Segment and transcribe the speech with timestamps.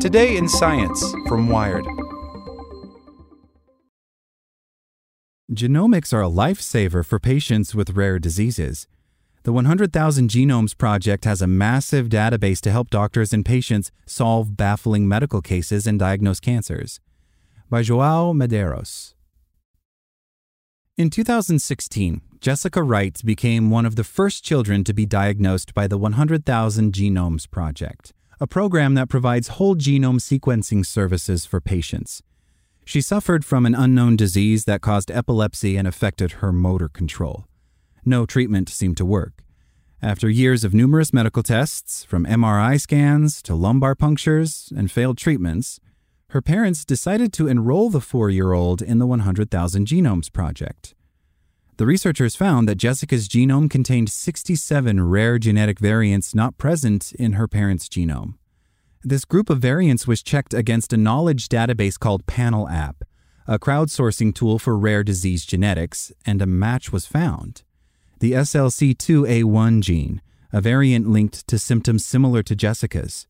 [0.00, 1.84] Today in Science from Wired.
[5.52, 8.86] Genomics are a lifesaver for patients with rare diseases.
[9.44, 15.06] The 100,000 Genomes Project has a massive database to help doctors and patients solve baffling
[15.06, 17.00] medical cases and diagnose cancers.
[17.70, 19.14] By Joao Medeiros.
[20.96, 25.98] In 2016, Jessica Wright became one of the first children to be diagnosed by the
[25.98, 32.22] 100,000 Genomes Project, a program that provides whole genome sequencing services for patients.
[32.84, 37.46] She suffered from an unknown disease that caused epilepsy and affected her motor control.
[38.04, 39.42] No treatment seemed to work.
[40.02, 45.80] After years of numerous medical tests, from MRI scans to lumbar punctures and failed treatments,
[46.28, 50.94] her parents decided to enroll the four year old in the 100,000 Genomes Project.
[51.76, 57.48] The researchers found that Jessica's genome contained 67 rare genetic variants not present in her
[57.48, 58.34] parents' genome.
[59.02, 63.02] This group of variants was checked against a knowledge database called Panel App,
[63.48, 67.62] a crowdsourcing tool for rare disease genetics, and a match was found.
[68.20, 70.22] The SLC2A1 gene,
[70.52, 73.26] a variant linked to symptoms similar to Jessica's.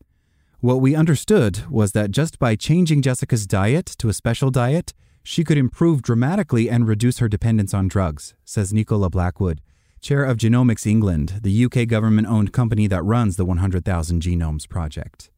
[0.60, 4.92] What we understood was that just by changing Jessica's diet to a special diet,
[5.24, 9.60] she could improve dramatically and reduce her dependence on drugs, says Nicola Blackwood,
[10.02, 15.30] chair of Genomics England, the UK government owned company that runs the 100,000 Genomes Project.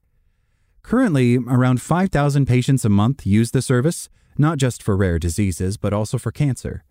[0.83, 5.93] Currently, around 5,000 patients a month use the service, not just for rare diseases, but
[5.93, 6.85] also for cancer.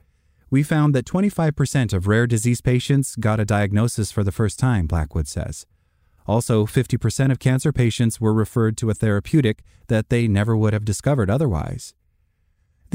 [0.49, 4.87] We found that 25% of rare disease patients got a diagnosis for the first time,
[4.87, 5.65] Blackwood says.
[6.25, 10.85] Also, 50% of cancer patients were referred to a therapeutic that they never would have
[10.85, 11.93] discovered otherwise.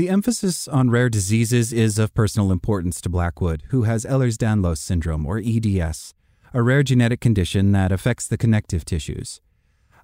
[0.01, 4.79] The emphasis on rare diseases is of personal importance to Blackwood, who has Ehlers Danlos
[4.79, 6.15] syndrome, or EDS,
[6.55, 9.43] a rare genetic condition that affects the connective tissues.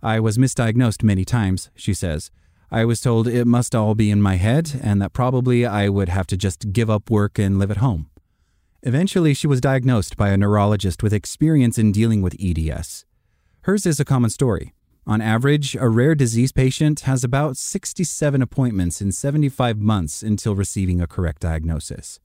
[0.02, 2.30] I was misdiagnosed many times, she says.
[2.70, 6.10] I was told it must all be in my head and that probably I would
[6.10, 8.10] have to just give up work and live at home.
[8.82, 13.06] Eventually, she was diagnosed by a neurologist with experience in dealing with EDS.
[13.62, 14.74] Hers is a common story.
[15.08, 21.00] On average, a rare disease patient has about 67 appointments in 75 months until receiving
[21.00, 22.18] a correct diagnosis.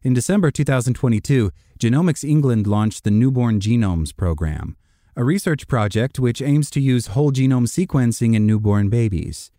[0.00, 4.76] In December 2022, Genomics England launched the Newborn Genomes Program,
[5.16, 9.50] a research project which aims to use whole genome sequencing in newborn babies.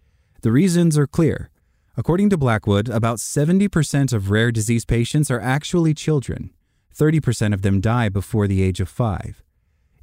[0.41, 1.49] The reasons are clear.
[1.97, 6.51] According to Blackwood, about 70% of rare disease patients are actually children.
[6.97, 9.43] 30% of them die before the age of five.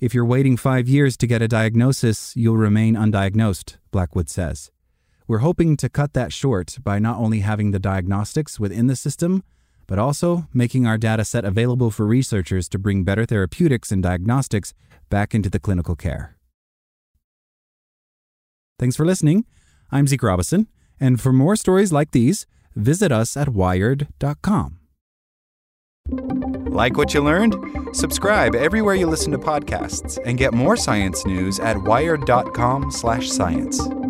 [0.03, 4.73] If you're waiting five years to get a diagnosis, you'll remain undiagnosed, Blackwood says.
[5.29, 9.45] We're hoping to cut that short by not only having the diagnostics within the system,
[9.87, 14.75] but also making our data set available for researchers to bring better therapeutics and diagnostics
[15.09, 16.37] back into the clinical care.
[18.81, 19.45] Thanks for listening.
[19.93, 20.67] I'm Zeke Robison,
[20.99, 24.81] and for more stories like these, visit us at wired.com.
[26.73, 27.55] Like what you learned?
[27.95, 34.02] Subscribe everywhere you listen to podcasts and get more science news at wired.com/science.